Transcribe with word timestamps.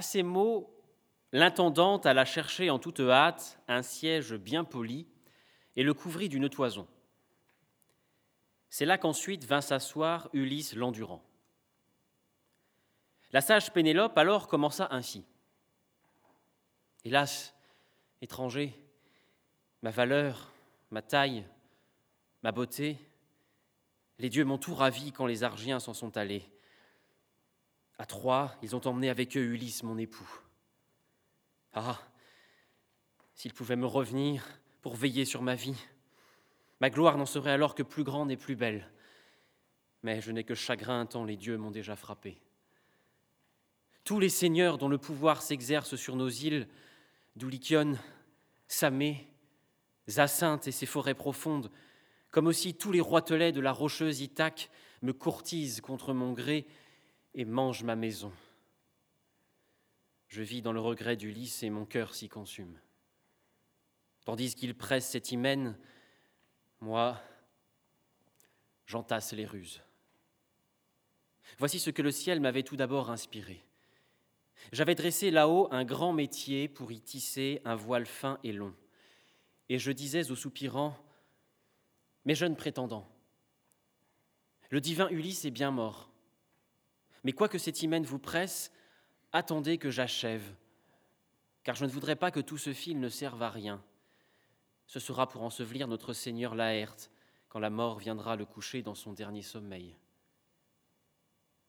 À 0.00 0.02
ces 0.02 0.22
mots, 0.22 0.74
l'intendante 1.30 2.06
alla 2.06 2.24
chercher 2.24 2.70
en 2.70 2.78
toute 2.78 3.00
hâte 3.00 3.60
un 3.68 3.82
siège 3.82 4.32
bien 4.32 4.64
poli 4.64 5.06
et 5.76 5.82
le 5.82 5.92
couvrit 5.92 6.30
d'une 6.30 6.48
toison. 6.48 6.88
C'est 8.70 8.86
là 8.86 8.96
qu'ensuite 8.96 9.44
vint 9.44 9.60
s'asseoir 9.60 10.30
Ulysse 10.32 10.74
l'endurant. 10.74 11.22
La 13.32 13.42
sage 13.42 13.74
Pénélope 13.74 14.16
alors 14.16 14.48
commença 14.48 14.88
ainsi. 14.90 15.26
Hélas, 17.04 17.54
étranger, 18.22 18.72
ma 19.82 19.90
valeur, 19.90 20.50
ma 20.90 21.02
taille, 21.02 21.44
ma 22.42 22.52
beauté, 22.52 22.96
les 24.18 24.30
dieux 24.30 24.46
m'ont 24.46 24.56
tout 24.56 24.74
ravi 24.74 25.12
quand 25.12 25.26
les 25.26 25.44
Argiens 25.44 25.78
s'en 25.78 25.92
sont 25.92 26.16
allés. 26.16 26.50
À 28.00 28.06
Troie, 28.06 28.56
ils 28.62 28.74
ont 28.74 28.86
emmené 28.86 29.10
avec 29.10 29.36
eux 29.36 29.42
Ulysse, 29.42 29.82
mon 29.82 29.98
époux. 29.98 30.40
Ah, 31.74 32.00
s'ils 33.34 33.52
pouvaient 33.52 33.76
me 33.76 33.84
revenir 33.84 34.42
pour 34.80 34.96
veiller 34.96 35.26
sur 35.26 35.42
ma 35.42 35.54
vie, 35.54 35.76
ma 36.80 36.88
gloire 36.88 37.18
n'en 37.18 37.26
serait 37.26 37.50
alors 37.50 37.74
que 37.74 37.82
plus 37.82 38.02
grande 38.02 38.30
et 38.30 38.38
plus 38.38 38.56
belle. 38.56 38.90
Mais 40.02 40.22
je 40.22 40.32
n'ai 40.32 40.44
que 40.44 40.54
chagrin 40.54 41.04
tant 41.04 41.26
les 41.26 41.36
dieux 41.36 41.58
m'ont 41.58 41.70
déjà 41.70 41.94
frappé. 41.94 42.40
Tous 44.04 44.18
les 44.18 44.30
seigneurs 44.30 44.78
dont 44.78 44.88
le 44.88 44.96
pouvoir 44.96 45.42
s'exerce 45.42 45.96
sur 45.96 46.16
nos 46.16 46.30
îles, 46.30 46.68
d'Oulikion, 47.36 47.98
Samé, 48.66 49.28
Zacinthe 50.08 50.68
et 50.68 50.72
ses 50.72 50.86
forêts 50.86 51.12
profondes, 51.12 51.70
comme 52.30 52.46
aussi 52.46 52.72
tous 52.72 52.92
les 52.92 53.02
roitelets 53.02 53.52
de 53.52 53.60
la 53.60 53.72
rocheuse 53.72 54.22
Ithaque 54.22 54.70
me 55.02 55.12
courtisent 55.12 55.82
contre 55.82 56.14
mon 56.14 56.32
gré 56.32 56.66
et 57.34 57.44
mangent 57.44 57.84
ma 57.84 57.96
maison. 57.96 58.32
Je 60.28 60.42
vis 60.42 60.62
dans 60.62 60.72
le 60.72 60.80
regret 60.80 61.16
d'Ulysse 61.16 61.62
et 61.62 61.70
mon 61.70 61.84
cœur 61.84 62.14
s'y 62.14 62.28
consume. 62.28 62.78
Tandis 64.24 64.54
qu'il 64.54 64.76
presse 64.76 65.08
cet 65.08 65.32
hymen, 65.32 65.76
moi, 66.80 67.20
j'entasse 68.86 69.32
les 69.32 69.46
ruses. 69.46 69.82
Voici 71.58 71.80
ce 71.80 71.90
que 71.90 72.02
le 72.02 72.10
ciel 72.10 72.40
m'avait 72.40 72.62
tout 72.62 72.76
d'abord 72.76 73.10
inspiré. 73.10 73.64
J'avais 74.72 74.94
dressé 74.94 75.30
là-haut 75.30 75.68
un 75.72 75.84
grand 75.84 76.12
métier 76.12 76.68
pour 76.68 76.92
y 76.92 77.00
tisser 77.00 77.60
un 77.64 77.74
voile 77.74 78.06
fin 78.06 78.38
et 78.44 78.52
long. 78.52 78.74
Et 79.68 79.78
je 79.78 79.90
disais 79.90 80.30
aux 80.30 80.36
soupirants, 80.36 80.96
mes 82.24 82.34
jeunes 82.34 82.56
prétendants, 82.56 83.08
le 84.68 84.80
divin 84.80 85.08
Ulysse 85.08 85.44
est 85.44 85.50
bien 85.50 85.70
mort. 85.70 86.09
Mais 87.24 87.32
quoique 87.32 87.58
cet 87.58 87.82
hymen 87.82 88.04
vous 88.04 88.18
presse, 88.18 88.72
attendez 89.32 89.78
que 89.78 89.90
j'achève, 89.90 90.54
car 91.62 91.74
je 91.74 91.84
ne 91.84 91.90
voudrais 91.90 92.16
pas 92.16 92.30
que 92.30 92.40
tout 92.40 92.58
ce 92.58 92.72
fil 92.72 92.98
ne 92.98 93.08
serve 93.08 93.42
à 93.42 93.50
rien. 93.50 93.82
Ce 94.86 95.00
sera 95.00 95.28
pour 95.28 95.42
ensevelir 95.42 95.86
notre 95.88 96.12
Seigneur 96.12 96.54
Laerte, 96.54 97.10
quand 97.48 97.58
la 97.58 97.70
mort 97.70 97.98
viendra 97.98 98.36
le 98.36 98.46
coucher 98.46 98.82
dans 98.82 98.94
son 98.94 99.12
dernier 99.12 99.42
sommeil. 99.42 99.96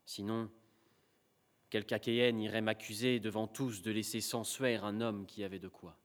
Sinon, 0.05 0.49
quelque 1.69 1.93
Achéenne 1.93 2.39
irait 2.39 2.61
m'accuser 2.61 3.19
devant 3.19 3.47
tous 3.47 3.81
de 3.81 3.91
laisser 3.91 4.21
sensuaire 4.21 4.85
un 4.85 5.01
homme 5.01 5.25
qui 5.25 5.43
avait 5.43 5.59
de 5.59 5.67
quoi. 5.67 5.97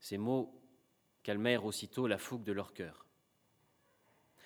Ces 0.00 0.18
mots 0.18 0.60
calmèrent 1.22 1.64
aussitôt 1.64 2.06
la 2.06 2.18
fougue 2.18 2.42
de 2.42 2.52
leur 2.52 2.74
cœur. 2.74 3.06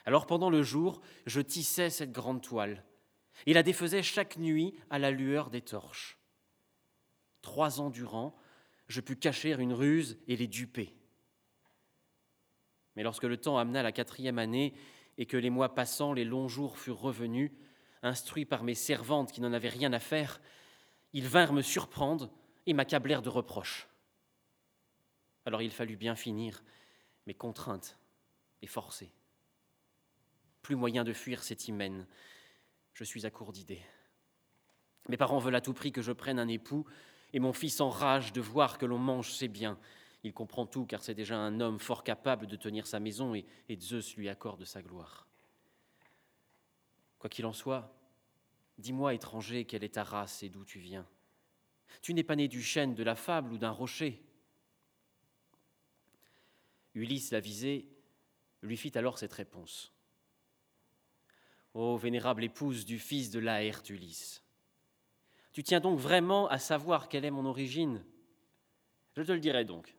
Alors 0.06 0.26
pendant 0.26 0.50
le 0.50 0.62
jour, 0.62 1.00
je 1.26 1.40
tissais 1.40 1.90
cette 1.90 2.12
grande 2.12 2.40
toile 2.40 2.84
et 3.44 3.52
la 3.52 3.64
défaisais 3.64 4.02
chaque 4.02 4.38
nuit 4.38 4.74
à 4.88 4.98
la 4.98 5.10
lueur 5.10 5.50
des 5.50 5.60
torches. 5.60 6.18
Trois 7.42 7.80
ans 7.80 7.90
durant, 7.90 8.36
je 8.88 9.00
pus 9.00 9.16
cacher 9.16 9.52
une 9.52 9.72
ruse 9.72 10.18
et 10.28 10.36
les 10.36 10.46
duper. 10.46 10.94
Mais 12.94 13.02
lorsque 13.02 13.24
le 13.24 13.36
temps 13.36 13.58
amena 13.58 13.82
la 13.82 13.92
quatrième 13.92 14.38
année 14.38 14.74
et 15.18 15.26
que 15.26 15.36
les 15.36 15.50
mois 15.50 15.74
passant, 15.74 16.12
les 16.12 16.24
longs 16.24 16.48
jours 16.48 16.78
furent 16.78 17.00
revenus, 17.00 17.50
instruits 18.02 18.44
par 18.44 18.62
mes 18.62 18.74
servantes 18.74 19.32
qui 19.32 19.40
n'en 19.40 19.52
avaient 19.52 19.68
rien 19.68 19.92
à 19.92 19.98
faire, 19.98 20.40
ils 21.12 21.26
vinrent 21.26 21.52
me 21.52 21.62
surprendre 21.62 22.30
et 22.66 22.74
m'accablèrent 22.74 23.22
de 23.22 23.28
reproches. 23.28 23.88
Alors 25.44 25.62
il 25.62 25.70
fallut 25.70 25.96
bien 25.96 26.14
finir 26.14 26.62
mes 27.26 27.34
contraintes 27.34 27.98
et 28.62 28.66
forcer. 28.66 29.12
Plus 30.66 30.74
moyen 30.74 31.04
de 31.04 31.12
fuir 31.12 31.44
cet 31.44 31.68
hymen. 31.68 32.08
Je 32.92 33.04
suis 33.04 33.24
à 33.24 33.30
court 33.30 33.52
d'idées. 33.52 33.82
Mes 35.08 35.16
parents 35.16 35.38
veulent 35.38 35.54
à 35.54 35.60
tout 35.60 35.74
prix 35.74 35.92
que 35.92 36.02
je 36.02 36.10
prenne 36.10 36.40
un 36.40 36.48
époux, 36.48 36.84
et 37.32 37.38
mon 37.38 37.52
fils 37.52 37.80
enrage 37.80 38.32
de 38.32 38.40
voir 38.40 38.76
que 38.76 38.84
l'on 38.84 38.98
mange 38.98 39.32
ses 39.32 39.46
biens. 39.46 39.78
Il 40.24 40.32
comprend 40.32 40.66
tout, 40.66 40.84
car 40.84 41.04
c'est 41.04 41.14
déjà 41.14 41.36
un 41.38 41.60
homme 41.60 41.78
fort 41.78 42.02
capable 42.02 42.48
de 42.48 42.56
tenir 42.56 42.88
sa 42.88 42.98
maison, 42.98 43.36
et, 43.36 43.46
Zeus 43.78 44.16
lui 44.16 44.28
accorde 44.28 44.64
sa 44.64 44.82
gloire. 44.82 45.28
Quoi 47.20 47.30
qu'il 47.30 47.46
en 47.46 47.52
soit, 47.52 47.96
dis-moi, 48.76 49.14
étranger, 49.14 49.66
quelle 49.66 49.84
est 49.84 49.94
ta 49.94 50.02
race 50.02 50.42
et 50.42 50.48
d'où 50.48 50.64
tu 50.64 50.80
viens? 50.80 51.06
Tu 52.02 52.12
n'es 52.12 52.24
pas 52.24 52.34
né 52.34 52.48
du 52.48 52.60
chêne 52.60 52.96
de 52.96 53.04
la 53.04 53.14
fable 53.14 53.52
ou 53.52 53.58
d'un 53.58 53.70
rocher? 53.70 54.20
Ulysse 56.94 57.30
l'avisé 57.30 57.88
lui 58.62 58.76
fit 58.76 58.98
alors 58.98 59.16
cette 59.16 59.32
réponse. 59.32 59.95
Ô 61.78 61.98
vénérable 61.98 62.42
épouse 62.42 62.86
du 62.86 62.98
fils 62.98 63.30
de 63.30 63.38
Laerte 63.38 63.90
Ulysse, 63.90 64.42
tu 65.52 65.62
tiens 65.62 65.78
donc 65.78 65.98
vraiment 65.98 66.48
à 66.48 66.58
savoir 66.58 67.06
quelle 67.10 67.26
est 67.26 67.30
mon 67.30 67.44
origine? 67.44 68.02
Je 69.14 69.22
te 69.22 69.30
le 69.30 69.40
dirai 69.40 69.66
donc. 69.66 69.94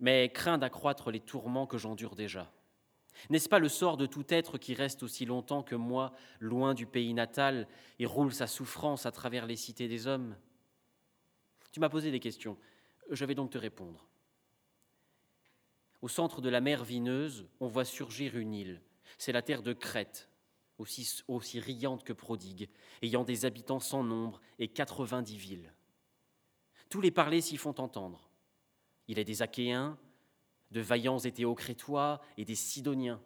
Mais 0.00 0.28
crains 0.30 0.58
d'accroître 0.58 1.12
les 1.12 1.20
tourments 1.20 1.68
que 1.68 1.78
j'endure 1.78 2.16
déjà. 2.16 2.52
N'est-ce 3.30 3.48
pas 3.48 3.60
le 3.60 3.68
sort 3.68 3.96
de 3.96 4.06
tout 4.06 4.24
être 4.28 4.58
qui 4.58 4.74
reste 4.74 5.04
aussi 5.04 5.26
longtemps 5.26 5.62
que 5.62 5.76
moi, 5.76 6.12
loin 6.40 6.74
du 6.74 6.86
pays 6.86 7.14
natal, 7.14 7.68
et 8.00 8.04
roule 8.04 8.34
sa 8.34 8.48
souffrance 8.48 9.06
à 9.06 9.12
travers 9.12 9.46
les 9.46 9.54
cités 9.54 9.86
des 9.86 10.08
hommes? 10.08 10.36
Tu 11.70 11.78
m'as 11.78 11.88
posé 11.88 12.10
des 12.10 12.18
questions, 12.18 12.58
je 13.12 13.24
vais 13.24 13.36
donc 13.36 13.50
te 13.50 13.58
répondre. 13.58 14.08
Au 16.02 16.08
centre 16.08 16.40
de 16.40 16.48
la 16.48 16.60
mer 16.60 16.82
vineuse, 16.82 17.46
on 17.60 17.68
voit 17.68 17.84
surgir 17.84 18.36
une 18.36 18.54
île. 18.54 18.82
C'est 19.18 19.32
la 19.32 19.42
terre 19.42 19.62
de 19.62 19.72
Crète, 19.72 20.28
aussi, 20.78 21.60
riante 21.60 22.04
que 22.04 22.12
prodigue, 22.12 22.68
ayant 23.02 23.24
des 23.24 23.44
habitants 23.44 23.80
sans 23.80 24.02
nombre 24.02 24.40
et 24.58 24.68
90 24.68 25.36
villes. 25.36 25.72
Tous 26.88 27.00
les 27.00 27.10
parlers 27.10 27.40
s'y 27.40 27.56
font 27.56 27.74
entendre. 27.80 28.30
Il 29.08 29.18
est 29.18 29.24
des 29.24 29.42
Achéens, 29.42 29.98
de 30.70 30.80
vaillants 30.80 31.18
et 31.18 31.32
théocrétois 31.32 32.20
et 32.36 32.44
des 32.44 32.54
Sidoniens. 32.54 33.20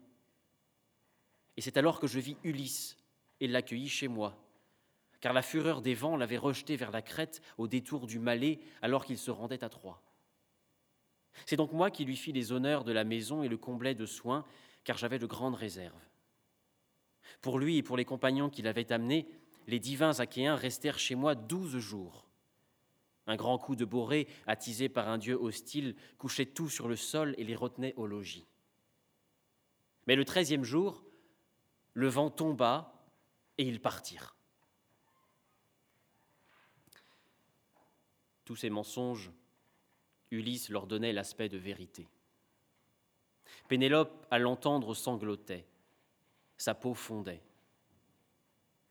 Et 1.57 1.61
c'est 1.61 1.77
alors 1.77 2.01
que 2.01 2.07
je 2.07 2.21
vis 2.21 2.37
Ulysse 2.45 2.97
et 3.41 3.49
l'accueillis 3.49 3.89
chez 3.89 4.09
moi, 4.09 4.37
car 5.21 5.33
la 5.33 5.43
fureur 5.43 5.83
des 5.83 5.95
vents 5.95 6.17
l'avait 6.17 6.39
rejeté 6.39 6.77
vers 6.77 6.91
la 6.91 7.03
Crète 7.03 7.43
au 7.59 7.67
détour 7.67 8.07
du 8.07 8.19
Malais 8.19 8.61
alors 8.83 9.05
qu'il 9.05 9.19
se 9.19 9.31
rendait 9.31 9.65
à 9.65 9.69
Troie. 9.69 10.03
C'est 11.47 11.57
donc 11.57 11.73
moi 11.73 11.91
qui 11.91 12.05
lui 12.05 12.17
fis 12.17 12.33
les 12.33 12.53
honneurs 12.53 12.85
de 12.85 12.93
la 12.93 13.05
maison 13.05 13.43
et 13.43 13.49
le 13.49 13.57
comblai 13.57 13.95
de 13.95 14.07
soins, 14.07 14.45
car 14.91 14.99
j'avais 14.99 15.21
de 15.21 15.27
grandes 15.27 15.55
réserves. 15.55 16.03
Pour 17.43 17.61
lui 17.61 17.77
et 17.77 17.83
pour 17.85 17.97
les 17.97 18.05
compagnons 18.05 18.51
qu'il 18.51 18.67
avait 18.67 18.91
amenés, 18.91 19.29
les 19.69 19.79
divins 19.79 20.19
Achéens 20.19 20.57
restèrent 20.57 20.99
chez 20.99 21.15
moi 21.15 21.37
douze 21.37 21.79
jours. 21.79 22.27
Un 23.29 23.37
grand 23.37 23.57
coup 23.57 23.77
de 23.77 23.85
borée, 23.85 24.27
attisé 24.49 24.89
par 24.89 25.09
un 25.09 25.17
dieu 25.17 25.37
hostile, 25.37 25.95
couchait 26.19 26.45
tout 26.45 26.69
sur 26.69 26.89
le 26.89 26.97
sol 26.97 27.37
et 27.39 27.45
les 27.45 27.55
retenait 27.55 27.95
au 27.95 28.05
logis. 28.09 28.49
Mais 30.09 30.17
le 30.17 30.25
treizième 30.25 30.65
jour, 30.65 31.05
le 31.95 32.09
vent 32.09 32.29
tomba 32.29 32.93
et 33.59 33.69
ils 33.69 33.81
partirent. 33.81 34.35
Tous 38.45 38.57
ces 38.57 38.71
mensonges 38.71 39.31
Ulysse 40.33 40.69
leur 40.69 40.89
donnait 40.89 41.13
l'aspect 41.13 41.49
de 41.49 41.59
vérité. 41.59 42.09
Pénélope, 43.69 44.27
à 44.31 44.39
l'entendre, 44.39 44.95
sanglotait. 44.95 45.67
Sa 46.57 46.75
peau 46.75 46.95
fondait. 46.95 47.43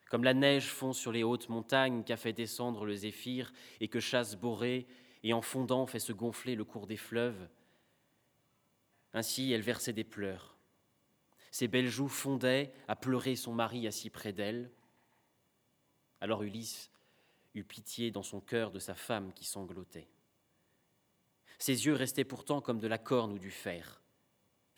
Comme 0.10 0.24
la 0.24 0.34
neige 0.34 0.68
fond 0.68 0.94
sur 0.94 1.12
les 1.12 1.24
hautes 1.24 1.50
montagnes 1.50 2.04
qu'a 2.04 2.18
fait 2.18 2.34
descendre 2.34 2.86
le 2.86 2.96
zéphyr 2.96 3.54
et 3.80 3.88
que 3.88 4.00
chasse 4.00 4.36
Borée, 4.36 4.88
et 5.24 5.34
en 5.34 5.42
fondant 5.42 5.86
fait 5.86 6.00
se 6.00 6.14
gonfler 6.14 6.56
le 6.56 6.64
cours 6.64 6.88
des 6.88 6.98
fleuves, 6.98 7.48
ainsi 9.14 9.52
elle 9.52 9.62
versait 9.62 9.94
des 9.94 10.04
pleurs. 10.04 10.56
Ses 11.52 11.68
belles 11.68 11.90
joues 11.90 12.08
fondaient 12.08 12.72
à 12.88 12.96
pleurer 12.96 13.36
son 13.36 13.54
mari 13.54 13.88
assis 13.88 14.10
près 14.10 14.34
d'elle. 14.34 14.72
Alors 16.22 16.44
Ulysse 16.44 16.92
eut 17.56 17.64
pitié 17.64 18.12
dans 18.12 18.24
son 18.24 18.40
cœur 18.40 18.72
de 18.72 18.80
sa 18.80 18.94
femme 18.94 19.34
qui 19.34 19.46
sanglotait. 19.46 20.08
Ses 21.58 21.86
yeux 21.88 21.94
restaient 21.94 22.24
pourtant 22.24 22.62
comme 22.62 22.80
de 22.80 22.88
la 22.88 22.98
corne 22.98 23.34
ou 23.34 23.40
du 23.40 23.52
fer, 23.52 24.02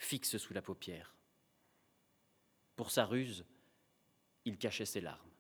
fixes 0.01 0.37
sous 0.37 0.53
la 0.53 0.61
paupière. 0.61 1.15
Pour 2.75 2.91
sa 2.91 3.05
ruse, 3.05 3.45
il 4.45 4.57
cachait 4.57 4.85
ses 4.85 5.01
larmes. 5.01 5.30